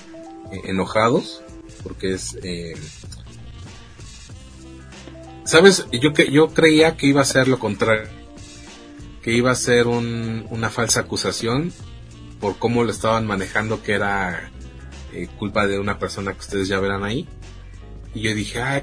eh, 0.53 0.61
enojados 0.65 1.43
porque 1.83 2.15
es 2.15 2.37
sabes 5.45 5.87
yo 5.93 6.13
que 6.13 6.31
yo 6.31 6.49
creía 6.49 6.97
que 6.97 7.07
iba 7.07 7.21
a 7.21 7.25
ser 7.25 7.47
lo 7.47 7.59
contrario 7.61 8.09
que 9.23 9.33
iba 9.33 9.53
a 9.53 9.55
ser 9.55 9.87
un, 9.87 10.45
una 10.51 10.71
falsa 10.71 11.01
acusación 11.01 11.73
por 12.41 12.59
cómo 12.59 12.83
lo 12.83 12.91
estaban 12.91 13.27
manejando 13.27 13.83
que 13.83 13.93
era 13.93 14.51
culpa 15.39 15.67
de 15.67 15.79
una 15.79 15.99
persona 15.99 16.33
que 16.33 16.41
ustedes 16.41 16.67
ya 16.67 16.81
verán 16.81 17.05
ahí 17.05 17.29
y 18.13 18.23
yo 18.23 18.35
dije 18.35 18.61
ah 18.61 18.83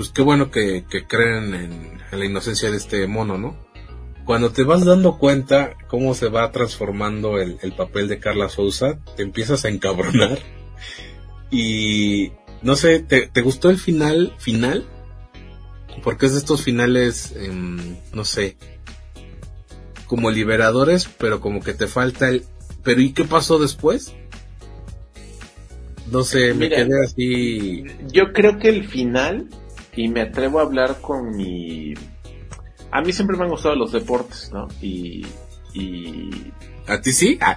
pues 0.00 0.12
qué 0.14 0.22
bueno 0.22 0.50
que, 0.50 0.86
que 0.88 1.06
creen 1.06 1.52
en, 1.52 2.00
en 2.10 2.18
la 2.18 2.24
inocencia 2.24 2.70
de 2.70 2.78
este 2.78 3.06
mono 3.06 3.36
no 3.36 3.54
cuando 4.24 4.50
te 4.50 4.62
vas 4.62 4.84
dando 4.84 5.18
cuenta 5.18 5.76
cómo 5.88 6.14
se 6.14 6.30
va 6.30 6.50
transformando 6.52 7.38
el, 7.38 7.58
el 7.60 7.72
papel 7.72 8.08
de 8.08 8.18
Carla 8.18 8.48
Souza 8.48 8.98
te 9.16 9.22
empiezas 9.22 9.66
a 9.66 9.68
encabronar 9.68 10.38
y 11.50 12.32
no 12.62 12.76
sé, 12.76 13.00
¿te, 13.00 13.26
te 13.26 13.42
gustó 13.42 13.70
el 13.70 13.78
final 13.78 14.34
final? 14.38 14.86
Porque 16.02 16.26
es 16.26 16.32
de 16.32 16.38
estos 16.38 16.62
finales, 16.62 17.34
em, 17.36 17.96
no 18.12 18.24
sé, 18.24 18.56
como 20.06 20.30
liberadores, 20.30 21.08
pero 21.18 21.40
como 21.40 21.60
que 21.60 21.74
te 21.74 21.86
falta 21.86 22.28
el... 22.28 22.44
Pero 22.82 23.00
¿y 23.00 23.12
qué 23.12 23.24
pasó 23.24 23.58
después? 23.58 24.14
No 26.10 26.22
sé, 26.22 26.54
me 26.54 26.68
Mira, 26.68 26.76
quedé 26.76 27.04
así... 27.04 27.84
Yo 28.12 28.32
creo 28.32 28.58
que 28.58 28.68
el 28.68 28.86
final, 28.86 29.48
y 29.96 30.08
me 30.08 30.22
atrevo 30.22 30.58
a 30.58 30.62
hablar 30.62 31.00
con 31.00 31.36
mi... 31.36 31.94
A 32.92 33.00
mí 33.02 33.12
siempre 33.12 33.36
me 33.36 33.44
han 33.44 33.50
gustado 33.50 33.74
los 33.76 33.92
deportes, 33.92 34.50
¿no? 34.52 34.68
Y... 34.80 35.24
y 35.74 36.52
¿A 36.86 37.00
ti 37.00 37.12
sí? 37.12 37.38
Ah, 37.40 37.56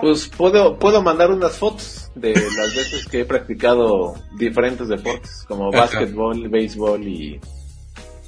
pues 0.00 0.28
puedo, 0.36 0.78
puedo 0.78 1.02
mandar 1.02 1.30
unas 1.30 1.56
fotos 1.58 2.10
de 2.14 2.32
las 2.34 2.74
veces 2.74 3.06
que 3.06 3.20
he 3.20 3.24
practicado 3.24 4.14
diferentes 4.38 4.88
deportes, 4.88 5.44
como 5.48 5.68
Ajá. 5.70 5.80
básquetbol, 5.80 6.48
béisbol 6.48 7.06
y, 7.06 7.40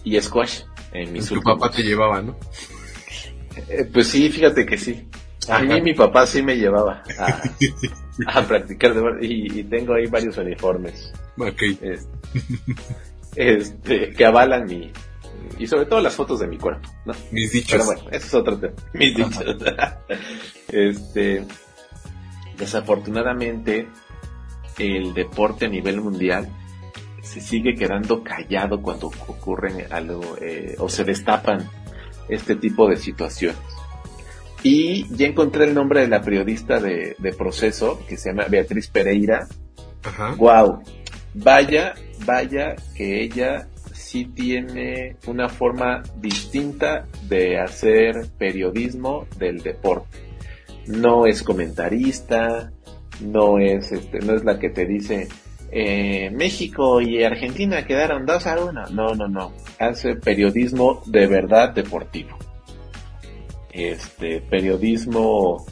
y 0.05 0.21
squash. 0.21 0.61
En 0.93 1.13
mis 1.13 1.27
tu 1.29 1.35
últimos- 1.35 1.59
papá 1.61 1.75
te 1.75 1.83
llevaba, 1.83 2.23
¿no? 2.23 2.37
Eh, 3.69 3.89
pues 3.93 4.09
sí, 4.09 4.29
fíjate 4.31 4.65
que 4.67 4.79
sí. 4.79 5.07
A 5.49 5.61
mí 5.61 5.81
mi 5.81 5.95
papá 5.95 6.27
sí 6.27 6.43
me 6.43 6.57
llevaba 6.57 7.03
a, 7.19 7.43
a 8.39 8.43
practicar 8.47 8.95
deporte 8.95 9.27
y, 9.27 9.61
y 9.61 9.65
tengo 9.65 9.95
ahí 9.95 10.07
varios 10.07 10.37
uniformes 10.39 11.13
Ok. 11.39 11.63
es- 11.83 12.09
este, 13.37 14.13
que 14.13 14.25
avalan 14.25 14.65
mi... 14.67 14.91
Y 15.59 15.67
sobre 15.67 15.87
todo 15.87 16.01
las 16.01 16.15
fotos 16.15 16.41
de 16.41 16.47
mi 16.49 16.59
cuerpo, 16.59 16.89
¿no? 17.05 17.15
Mis 17.31 17.53
dichos. 17.53 17.71
Pero 17.73 17.85
bueno, 17.85 18.03
eso 18.11 18.27
es 18.27 18.35
otro 18.35 18.59
tema. 18.59 18.75
Mis 18.95 19.15
dichos. 19.17 19.45
este, 20.69 21.45
desafortunadamente, 22.59 23.89
el 24.79 25.15
deporte 25.15 25.67
a 25.67 25.69
nivel 25.69 26.01
mundial 26.01 26.49
se 27.23 27.41
sigue 27.41 27.75
quedando 27.75 28.23
callado 28.23 28.81
cuando 28.83 29.09
ocurren 29.27 29.87
algo 29.93 30.37
eh, 30.41 30.75
o 30.79 30.89
se 30.89 31.05
destapan 31.05 31.69
este 32.29 32.57
tipo 32.57 32.89
de 32.89 32.97
situaciones. 32.97 33.59
Y 34.69 35.07
ya 35.17 35.29
encontré 35.29 35.67
el 35.67 35.75
nombre 35.75 36.01
de 36.01 36.09
la 36.09 36.23
periodista 36.23 36.81
de, 36.81 37.15
de 37.21 37.33
proceso 37.33 38.01
que 38.09 38.17
se 38.17 38.31
llama 38.31 38.47
Beatriz 38.49 38.89
Pereira. 38.89 39.47
Ajá. 40.03 40.35
Wow, 40.37 40.83
vaya, 41.35 41.95
vaya 42.25 42.75
que 42.97 43.23
ella 43.23 43.69
sí 43.93 44.25
tiene 44.25 45.19
una 45.29 45.49
forma 45.49 46.03
distinta 46.17 47.07
de 47.29 47.61
hacer 47.61 48.27
periodismo 48.37 49.29
del 49.39 49.59
deporte. 49.59 50.19
No 50.89 51.27
es 51.27 51.45
comentarista, 51.45 52.73
no 53.21 53.61
es 53.61 53.93
este, 53.93 54.19
no 54.19 54.35
es 54.35 54.43
la 54.43 54.59
que 54.59 54.71
te 54.71 54.85
dice 54.85 55.29
eh, 55.71 56.29
México 56.33 57.01
y 57.01 57.23
Argentina 57.23 57.87
quedaron 57.87 58.27
2 58.27 58.47
a 58.49 58.65
1. 58.65 58.87
No, 58.91 59.15
no, 59.15 59.29
no. 59.29 59.53
Hace 59.79 60.17
periodismo 60.17 61.05
de 61.07 61.29
verdad 61.29 61.73
deportivo. 61.73 62.37
Este, 63.77 64.41
periodismo 64.41 65.67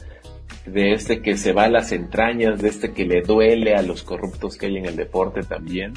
de 0.67 0.93
este 0.93 1.23
que 1.23 1.37
se 1.37 1.53
va 1.53 1.63
a 1.63 1.69
las 1.69 1.91
entrañas, 1.91 2.61
de 2.61 2.69
este 2.69 2.93
que 2.93 3.03
le 3.03 3.23
duele 3.23 3.73
a 3.73 3.81
los 3.81 4.03
corruptos 4.03 4.57
que 4.57 4.67
hay 4.67 4.77
en 4.77 4.85
el 4.85 4.95
deporte 4.95 5.41
también. 5.41 5.93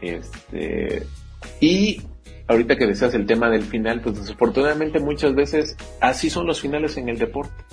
Este, 0.00 1.02
y 1.60 2.02
ahorita 2.46 2.76
que 2.76 2.86
decías 2.86 3.14
el 3.14 3.26
tema 3.26 3.50
del 3.50 3.64
final, 3.64 4.00
pues 4.00 4.16
desafortunadamente 4.16 5.00
muchas 5.00 5.34
veces 5.34 5.76
así 6.00 6.30
son 6.30 6.46
los 6.46 6.60
finales 6.60 6.96
en 6.98 7.08
el 7.08 7.18
deporte, 7.18 7.64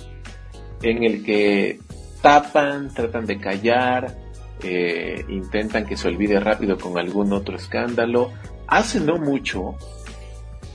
en 0.82 1.04
el 1.04 1.22
que 1.22 1.78
tapan, 2.20 2.92
tratan 2.92 3.26
de 3.26 3.38
callar, 3.38 4.16
eh, 4.64 5.24
intentan 5.28 5.86
que 5.86 5.96
se 5.96 6.08
olvide 6.08 6.40
rápido 6.40 6.76
con 6.78 6.98
algún 6.98 7.32
otro 7.32 7.54
escándalo. 7.54 8.32
Hace 8.66 8.98
no 8.98 9.18
mucho, 9.18 9.76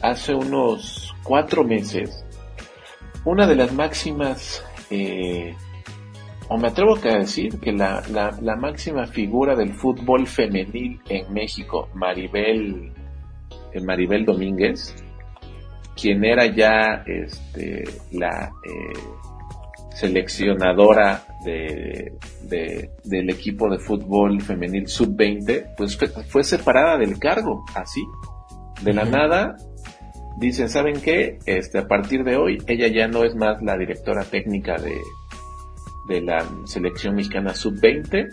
hace 0.02 0.34
unos 0.34 1.14
cuatro 1.24 1.66
meses, 1.66 2.24
una 3.26 3.48
de 3.48 3.56
las 3.56 3.74
máximas, 3.74 4.64
eh, 4.90 5.56
o 6.50 6.58
me 6.58 6.70
atrevo 6.70 6.96
a 6.96 7.18
decir 7.18 7.60
que 7.60 7.72
la, 7.72 8.02
la, 8.10 8.56
máxima 8.56 9.06
figura 9.08 9.56
del 9.56 9.74
fútbol 9.74 10.28
femenil 10.28 11.00
en 11.10 11.34
México, 11.34 11.90
Maribel, 11.94 12.94
eh, 13.74 13.82
Maribel 13.82 14.26
Domínguez, 14.26 14.96
quien 15.96 16.24
era 16.24 16.46
ya 16.46 17.04
este, 17.06 17.84
la 18.12 18.52
seleccionadora 19.98 21.24
de, 21.44 22.92
del 23.04 23.30
equipo 23.32 23.68
de 23.68 23.80
fútbol 23.80 24.40
femenil 24.42 24.88
sub-20, 24.88 25.74
pues 25.76 25.98
fue, 26.30 26.44
separada 26.44 26.98
del 26.98 27.18
cargo, 27.18 27.66
así. 27.74 28.04
De 28.84 28.94
la 28.94 29.06
nada, 29.06 29.56
dicen, 30.40 30.70
¿saben 30.70 31.02
qué? 31.02 31.40
Este, 31.46 31.80
a 31.80 31.88
partir 31.88 32.24
de 32.24 32.38
hoy, 32.38 32.58
ella 32.68 32.88
ya 32.88 33.08
no 33.08 33.24
es 33.24 33.36
más 33.36 33.62
la 33.62 33.78
directora 33.78 34.24
técnica 34.24 34.78
de, 34.78 34.96
de 36.08 36.22
la 36.22 36.46
selección 36.66 37.16
mexicana 37.16 37.54
sub-20 37.54 38.30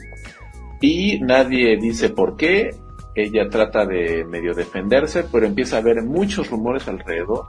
y 0.81 1.21
nadie 1.21 1.77
dice 1.77 2.11
por 2.11 2.37
qué. 2.37 2.75
Ella 3.14 3.49
trata 3.49 3.87
de 3.87 4.25
medio 4.25 4.55
defenderse, 4.55 5.25
pero 5.31 5.47
empieza 5.47 5.77
a 5.77 5.79
haber 5.81 6.03
muchos 6.03 6.51
rumores 6.51 6.88
alrededor. 6.88 7.47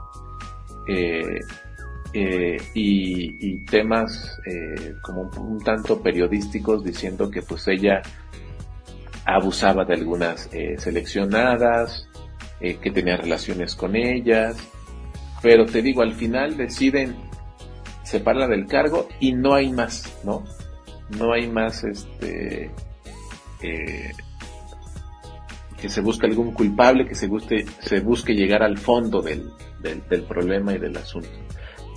Eh, 0.88 1.40
eh, 2.12 2.56
y, 2.72 3.58
temas 3.64 4.38
eh, 4.46 4.94
como 5.02 5.30
un, 5.38 5.58
tanto 5.62 6.00
periodísticos 6.00 6.84
diciendo 6.84 7.28
que 7.30 7.42
pues 7.42 7.66
ella 7.68 8.00
abusaba 9.24 9.84
de 9.84 9.94
algunas 9.94 10.48
eh, 12.60 12.76
que 12.76 12.90
tenía 12.90 13.16
relaciones 13.16 13.74
con 13.74 13.96
ellas, 13.96 14.56
pero 15.42 15.66
te 15.66 15.82
digo, 15.82 16.02
al 16.02 16.14
final 16.14 16.56
deciden 16.56 17.16
separarla 18.02 18.48
del 18.48 18.66
cargo 18.66 19.08
y 19.20 19.32
no 19.32 19.54
hay 19.54 19.72
más, 19.72 20.18
¿no? 20.24 20.44
No 21.18 21.32
hay 21.32 21.48
más, 21.48 21.84
este, 21.84 22.70
que 25.80 25.88
se 25.88 26.00
busque 26.00 26.26
algún 26.26 26.52
culpable, 26.52 27.06
que 27.06 27.14
se, 27.14 27.26
guste, 27.26 27.66
se 27.80 28.00
busque 28.00 28.34
llegar 28.34 28.62
al 28.62 28.78
fondo 28.78 29.22
del, 29.22 29.50
del 29.82 30.22
problema 30.22 30.74
y 30.74 30.78
del 30.78 30.96
asunto. 30.96 31.28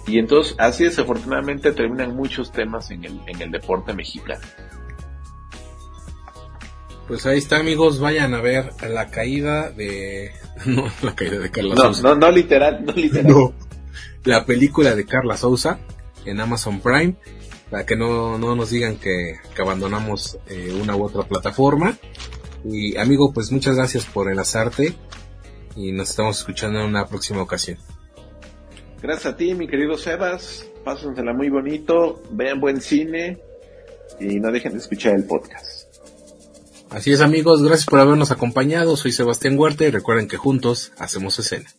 Y 0.07 0.17
entonces, 0.17 0.55
así 0.57 0.85
desafortunadamente 0.85 1.71
terminan 1.71 2.15
muchos 2.15 2.51
temas 2.51 2.89
en 2.91 3.05
el, 3.05 3.19
en 3.27 3.41
el 3.41 3.51
deporte 3.51 3.93
mexicano. 3.93 4.41
Pues 7.09 7.25
ahí 7.25 7.39
está, 7.39 7.57
amigos, 7.57 7.99
vayan 7.99 8.35
a 8.35 8.39
ver 8.39 8.69
la 8.87 9.09
caída 9.09 9.71
de... 9.71 10.31
No, 10.67 10.85
la 11.01 11.15
caída 11.15 11.39
de 11.39 11.49
Carla 11.49 11.73
no, 11.73 11.91
No, 12.03 12.15
no 12.15 12.31
literal, 12.31 12.85
no 12.85 12.93
literal. 12.93 13.31
No, 13.31 13.53
la 14.25 14.45
película 14.45 14.93
de 14.93 15.05
Carla 15.05 15.35
Sousa 15.35 15.79
en 16.25 16.39
Amazon 16.39 16.81
Prime, 16.81 17.15
para 17.71 17.83
que 17.83 17.95
no, 17.95 18.37
no 18.37 18.55
nos 18.55 18.69
digan 18.69 18.97
que, 18.97 19.39
que 19.55 19.61
abandonamos 19.61 20.37
eh, 20.47 20.77
una 20.79 20.95
u 20.95 21.03
otra 21.03 21.23
plataforma. 21.23 21.97
Y 22.63 22.95
amigo, 22.95 23.33
pues 23.33 23.51
muchas 23.51 23.77
gracias 23.77 24.05
por 24.05 24.29
enlazarte 24.29 24.93
y 25.75 25.91
nos 25.91 26.11
estamos 26.11 26.37
escuchando 26.37 26.79
en 26.79 26.85
una 26.85 27.07
próxima 27.07 27.41
ocasión. 27.41 27.79
Gracias 29.01 29.33
a 29.33 29.35
ti, 29.35 29.55
mi 29.55 29.67
querido 29.67 29.97
Sebas. 29.97 30.69
Pásensela 30.83 31.33
muy 31.33 31.49
bonito, 31.49 32.21
vean 32.29 32.59
buen 32.59 32.81
cine 32.81 33.39
y 34.19 34.39
no 34.39 34.51
dejen 34.51 34.73
de 34.73 34.77
escuchar 34.77 35.15
el 35.15 35.23
podcast. 35.25 35.88
Así 36.89 37.11
es 37.11 37.21
amigos, 37.21 37.61
gracias 37.61 37.85
por 37.85 37.99
habernos 37.99 38.31
acompañado. 38.31 38.97
Soy 38.97 39.11
Sebastián 39.11 39.57
Huerta 39.59 39.83
y 39.83 39.91
recuerden 39.91 40.27
que 40.27 40.37
juntos 40.37 40.91
hacemos 40.97 41.37
escena. 41.37 41.69